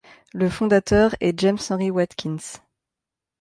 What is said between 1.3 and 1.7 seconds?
James